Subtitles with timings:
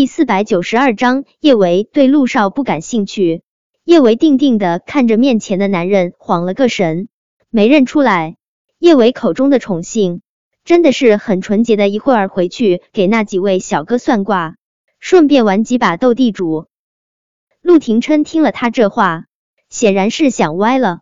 [0.00, 3.42] 第四百九十二章，叶维对陆少不感兴趣。
[3.84, 7.08] 叶维定定的看着面前的男人，晃了个神，
[7.50, 8.38] 没认出来。
[8.78, 10.22] 叶维口中的宠幸，
[10.64, 11.90] 真的是很纯洁的。
[11.90, 14.56] 一会儿回去给那几位小哥算卦，
[15.00, 16.68] 顺便玩几把斗地主。
[17.60, 19.26] 陆廷琛听了他这话，
[19.68, 21.00] 显然是想歪了。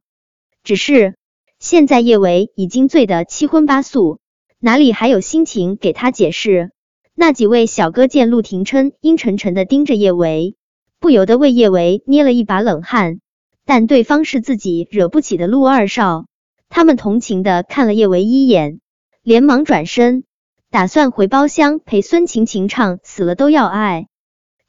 [0.65, 1.15] 只是
[1.61, 4.19] 现在叶维已经醉得七荤八素，
[4.59, 6.73] 哪里还有心情给他解释？
[7.21, 10.55] 那几位小哥见陆廷琛阴沉沉的盯着叶维，
[11.01, 13.19] 不由得为叶维捏了一把冷汗。
[13.65, 16.27] 但对方是自己惹不起的陆二少，
[16.69, 18.79] 他们同情的看了叶维一眼，
[19.25, 20.23] 连忙转身，
[20.71, 24.07] 打算回包厢陪孙晴晴唱《死了都要爱》。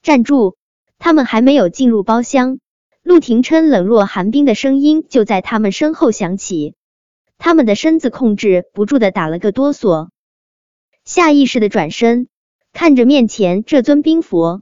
[0.02, 0.56] 站住！
[0.98, 2.58] 他们还没有进入包厢，
[3.04, 6.74] 陆廷琛冷若寒冰的声音就在他们身后响起，
[7.38, 10.10] 他们的身子控制不住的打了个哆嗦，
[11.06, 12.28] 下意识的转身。
[12.72, 14.62] 看着面前这尊冰佛，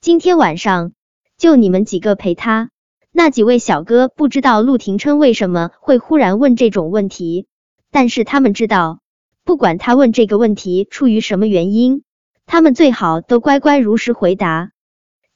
[0.00, 0.92] 今天晚上
[1.36, 2.70] 就你们几个陪他。
[3.12, 7.46] 那几位小哥不知道陆廷琛为什么会忽然问这种问题，
[7.92, 8.98] 但是他们知道，
[9.44, 12.02] 不管他问这个问题出于什么原因，
[12.44, 14.72] 他们最好都乖乖如实回答。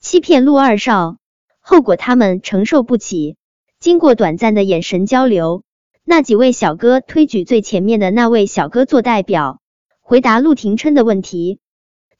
[0.01, 1.19] 欺骗陆二少，
[1.61, 3.37] 后果他们承受不起。
[3.79, 5.63] 经过短暂的眼神交流，
[6.05, 9.61] 那几位小哥推举最前面的那位小哥做代表，
[10.01, 11.61] 回答陆廷琛的问题。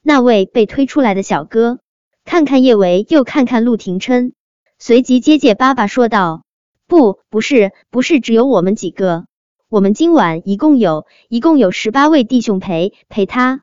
[0.01, 1.79] 那位被推出来的小哥
[2.25, 4.33] 看看叶维，又看看陆廷琛，
[4.77, 6.43] 随即结结巴巴说道
[6.87, 9.25] ：“不，不是，不是，只有我们几个。
[9.67, 13.61] 我们今晚一共有一共有十八位弟兄陪陪他。”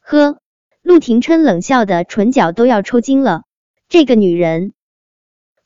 [0.00, 0.38] 呵，
[0.82, 3.42] 陆廷琛冷笑的唇角都要抽筋了。
[3.88, 4.72] 这个女人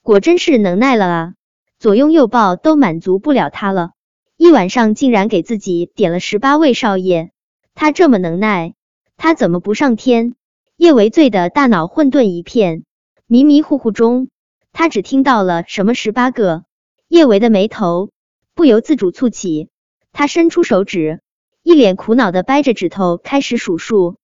[0.03, 1.35] 果真是能耐了啊！
[1.79, 3.91] 左拥右抱都满足不了他了，
[4.37, 7.31] 一晚上竟然给自己点了十八位少爷，
[7.75, 8.75] 他这么能耐。
[9.19, 10.37] 他怎么不上天？
[10.77, 12.85] 叶维醉的大脑混沌一片，
[13.27, 14.29] 迷迷糊糊中，
[14.73, 16.65] 他只听到了什么十八个。
[17.09, 18.11] 叶维的眉头
[18.55, 19.71] 不由自主蹙起，
[20.13, 21.21] 他伸出手指，
[21.65, 24.19] 一脸苦恼的掰着指头开始数数：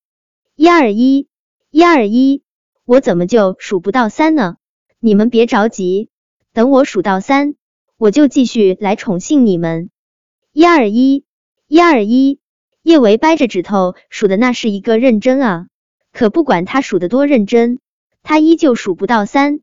[0.54, 1.26] 一二一，
[1.70, 2.44] 一二一，
[2.84, 4.58] 我怎么就数不到三呢？
[5.00, 6.08] 你们别着急，
[6.52, 7.56] 等我数到三，
[7.98, 9.90] 我就继续来宠幸你们。
[10.52, 11.24] 一二一，
[11.66, 12.38] 一二一。
[12.84, 15.68] 叶维掰着指头数的那是一个认真啊，
[16.12, 17.78] 可不管他数的多认真，
[18.22, 19.60] 他依旧数不到三。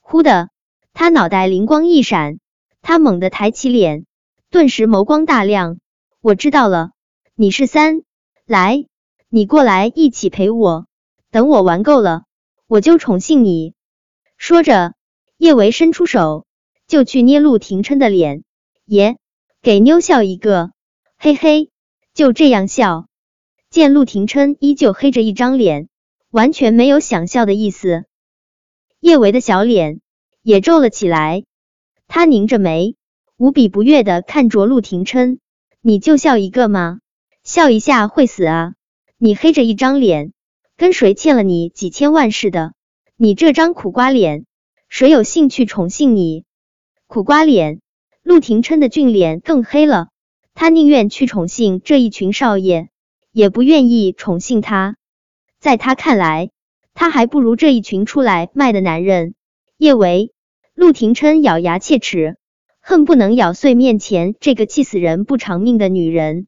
[0.00, 0.50] 忽的，
[0.92, 2.38] 他脑袋灵光一闪，
[2.82, 4.04] 他猛地抬起脸，
[4.50, 5.78] 顿时眸光大亮。
[6.20, 6.90] 我知道了，
[7.34, 8.02] 你是三，
[8.44, 8.84] 来，
[9.30, 10.86] 你过来一起陪我，
[11.30, 12.24] 等我玩够了，
[12.66, 13.72] 我就宠幸你。
[14.36, 14.92] 说着，
[15.38, 16.44] 叶维伸出手
[16.86, 18.44] 就去捏陆廷琛的脸，
[18.84, 19.16] 爷，
[19.62, 20.72] 给妞笑一个，
[21.16, 21.70] 嘿嘿。
[22.12, 23.06] 就这样笑，
[23.70, 25.88] 见陆廷琛依旧黑着一张脸，
[26.30, 28.04] 完全没有想笑的意思。
[28.98, 30.00] 叶维的小脸
[30.42, 31.44] 也皱了起来，
[32.08, 32.96] 他拧着眉，
[33.36, 35.38] 无比不悦的看着陆廷琛
[35.80, 36.98] ：“你就笑一个吗？
[37.44, 38.74] 笑一下会死啊？
[39.16, 40.32] 你黑着一张脸，
[40.76, 42.74] 跟谁欠了你几千万似的？
[43.16, 44.44] 你这张苦瓜脸，
[44.88, 46.44] 谁有兴趣宠幸你？
[47.06, 47.80] 苦瓜脸，
[48.22, 50.08] 陆廷琛的俊脸更黑了。
[50.60, 52.88] 他宁愿去宠幸这一群少爷，
[53.32, 54.98] 也不愿意宠幸他。
[55.58, 56.50] 在他看来，
[56.92, 59.32] 他还不如这一群出来卖的男人。
[59.78, 60.34] 叶维，
[60.74, 62.36] 陆廷琛咬牙切齿，
[62.82, 66.46] 恨不能咬碎面前这个气死人不偿命的女人。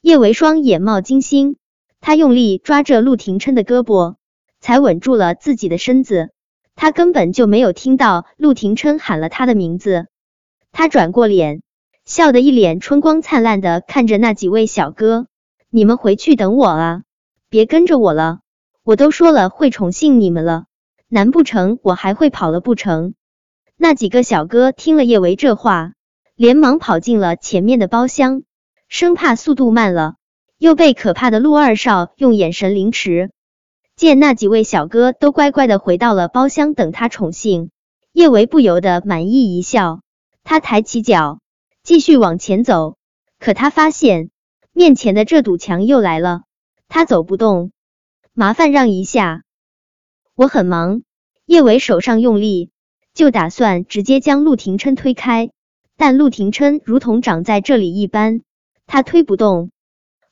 [0.00, 1.56] 叶维双眼冒金星，
[2.00, 4.14] 他用力抓着陆廷琛的胳膊，
[4.60, 6.30] 才稳住了自己的身子。
[6.74, 10.06] 他根本就没有听到陆廷琛喊了他的名字。
[10.70, 11.60] 他转过脸。
[12.04, 15.26] 笑得一脸春光灿烂的看着那几位小哥，
[15.70, 17.02] 你们回去等我啊，
[17.48, 18.40] 别跟着我了。
[18.82, 20.64] 我都说了会宠幸你们了，
[21.08, 23.14] 难不成我还会跑了不成？
[23.76, 25.92] 那几个小哥听了叶维这话，
[26.34, 28.42] 连忙跑进了前面的包厢，
[28.88, 30.16] 生怕速度慢了，
[30.58, 33.30] 又被可怕的陆二少用眼神凌迟。
[33.94, 37.70] 见那几位小哥都乖乖的回到了包厢等他宠幸，
[38.12, 40.00] 叶维不由得满意一笑，
[40.42, 41.38] 他抬起脚。
[41.82, 42.96] 继续往前走，
[43.40, 44.30] 可他发现
[44.72, 46.42] 面前的这堵墙又来了，
[46.86, 47.72] 他走不动，
[48.32, 49.42] 麻烦让一下，
[50.36, 51.02] 我很忙。
[51.44, 52.70] 叶伟手上用力，
[53.14, 55.50] 就打算直接将陆廷琛推开，
[55.96, 58.42] 但陆廷琛如同长在这里一般，
[58.86, 59.72] 他推不动。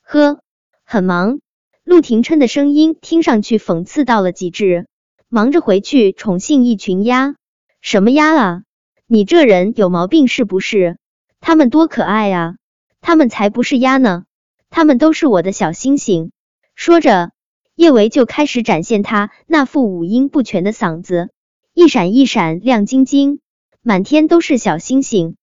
[0.01, 0.39] 呵，
[0.85, 1.41] 很忙。
[1.83, 4.87] 陆廷琛的声音听上去讽刺到了极致，
[5.27, 7.35] 忙着回去宠幸一群鸭？
[7.81, 8.63] 什么鸭啊？
[9.05, 10.97] 你这人有毛病是不是？
[11.41, 12.55] 他们多可爱啊！
[13.01, 14.25] 他们才不是鸭呢，
[14.69, 16.31] 他们都是我的小星星。
[16.75, 17.31] 说着，
[17.75, 21.31] 叶维就开始展现他那副五音不全的嗓子，
[21.73, 23.39] 一闪一闪亮晶晶，
[23.81, 25.35] 满天都是小星星。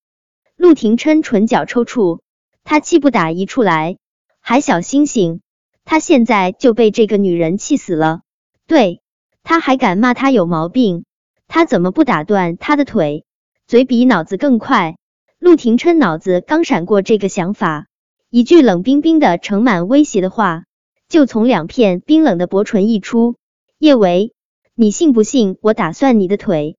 [0.57, 2.21] 陆廷琛唇角抽搐，
[2.63, 3.99] 他气不打一处来，
[4.41, 5.41] 还小星星，
[5.85, 8.21] 他现在就被这个女人气死了。
[8.69, 9.03] 对，
[9.43, 11.05] 他还敢骂他有毛病，
[11.49, 13.25] 他怎么不打断他的腿？
[13.67, 14.97] 嘴比脑子更快。
[15.39, 17.87] 陆廷琛脑子刚闪过这个想法，
[18.29, 20.65] 一句冷冰冰的、盛满威胁的话
[21.09, 23.37] 就从两片冰冷的薄唇溢出
[23.79, 24.33] ：“叶维，
[24.75, 26.77] 你信不信我打断你的腿？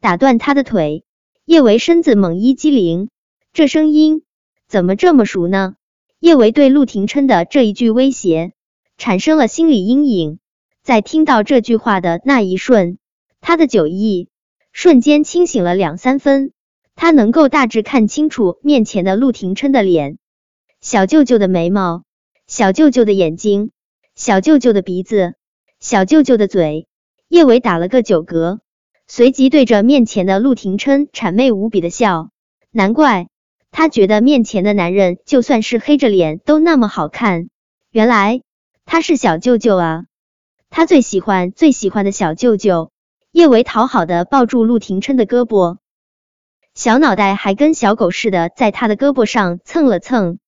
[0.00, 1.04] 打断他的腿？”
[1.44, 3.08] 叶维身子猛一激灵，
[3.52, 4.22] 这声音
[4.68, 5.74] 怎么这么熟呢？
[6.20, 8.52] 叶维对陆廷琛的这一句威胁
[8.96, 10.38] 产生了心理阴影，
[10.82, 12.98] 在听到这句话的那一瞬，
[13.40, 14.28] 他的酒意
[14.72, 16.52] 瞬间清醒了两三分，
[17.00, 20.18] 他能够大致看清楚面前的陆廷琛的脸，
[20.80, 22.02] 小舅舅的眉毛，
[22.48, 23.70] 小舅舅的眼睛，
[24.16, 25.34] 小舅舅的鼻子，
[25.78, 26.88] 小舅舅的嘴。
[27.28, 28.58] 叶伟打了个酒嗝。
[29.06, 32.30] 随即对着面前的陆廷琛谄媚无比的笑，
[32.72, 33.28] 难怪
[33.70, 37.48] 他觉得面前的男人就算是黑着脸都那么好看，
[37.92, 38.42] 原来
[38.84, 40.06] 他是小舅舅啊，
[40.68, 42.90] 他最喜欢最喜欢的小舅舅。
[43.30, 45.76] 叶维讨好的抱住陆廷琛的胳膊，
[46.78, 50.38] 小脑袋还跟小狗似的在他的胳膊上蹭了蹭。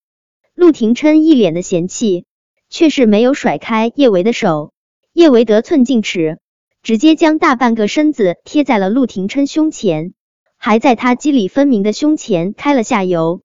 [0.55, 2.23] 陆廷琛一脸的嫌弃，
[2.69, 4.71] 却是没有甩开叶维的手。
[5.11, 6.39] 叶维得寸进尺。
[6.83, 10.13] 直接将大半个身子贴在了陆廷琛胸前，
[10.55, 13.41] 还在他肌理分明的胸前开了下油。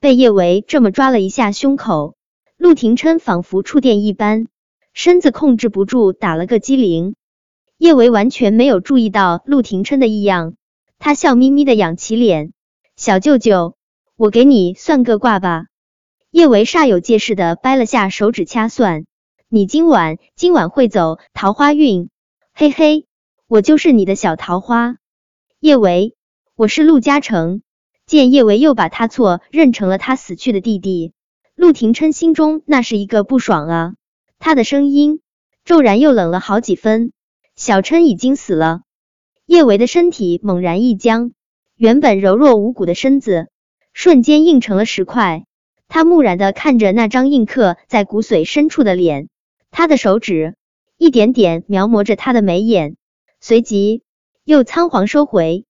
[0.00, 2.16] 被叶维这么抓了一下胸口，
[2.56, 4.46] 陆廷琛仿佛触电一般，
[4.94, 7.16] 身子控制不住打了个激灵。
[7.76, 10.54] 叶维完全没有注意到陆廷琛的异样，
[11.04, 12.54] 他笑眯眯的仰起脸
[12.96, 13.76] ：“小舅舅，
[14.16, 15.66] 我给你算个卦吧。”
[16.32, 19.04] 叶维煞有介事的掰了下手指掐算
[19.50, 22.08] ：“你今晚今晚会走桃花运。”
[22.56, 23.04] 嘿嘿，
[23.48, 24.96] 我就是你的小桃花，
[25.60, 26.14] 叶维，
[26.56, 27.60] 我是陆嘉诚。
[28.06, 31.12] 见叶维又把他错认成了他死去的弟弟，
[31.54, 33.94] 陆廷琛心中那是一个不爽啊！
[34.38, 35.20] 他的声音
[35.66, 37.12] 骤然又冷了好几分。
[37.56, 38.83] 小琛已经死了。
[39.46, 41.32] 叶维的身体猛然一僵，
[41.76, 43.48] 原本柔弱无骨的身子
[43.92, 45.44] 瞬间硬成了石块。
[45.86, 49.28] 他木然的看着那张印刻在骨髓深处的脸，
[49.70, 50.56] 他的手指。
[50.96, 52.96] 一点点描摹着他的眉眼，
[53.40, 54.02] 随即
[54.44, 55.66] 又仓皇收回。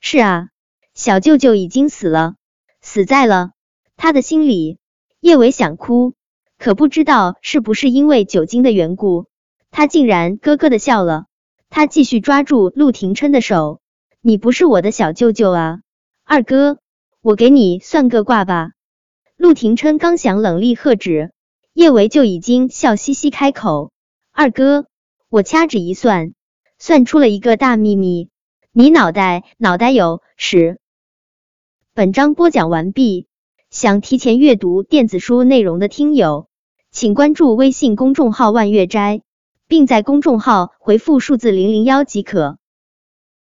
[0.00, 0.48] 是啊，
[0.92, 2.34] 小舅舅已经死了，
[2.82, 3.52] 死在了
[3.96, 4.78] 他的心里。
[5.20, 6.14] 叶伟想哭，
[6.58, 9.26] 可不知道是不是因为酒精的缘故，
[9.70, 11.26] 他竟然咯咯的笑了。
[11.76, 13.82] 他继续抓住陆廷琛的手
[14.24, 15.80] ：“你不是我的小舅舅啊，
[16.24, 16.78] 二哥，
[17.20, 18.70] 我给你算个卦吧。”
[19.36, 21.32] 陆廷琛刚想冷厉喝止，
[21.74, 23.92] 叶维就已经笑嘻嘻开口。
[24.32, 24.86] 二哥，
[25.28, 26.32] 我掐指一算，
[26.78, 28.30] 算出了一个大秘密，
[28.72, 30.78] 你脑袋脑袋有屎。
[31.92, 33.26] 本章播讲完毕，
[33.68, 36.48] 想提前阅读电子书内容的听友，
[36.90, 39.20] 请关注微信公众号万月斋，
[39.68, 42.58] 并在公众号回复数字零零幺即可。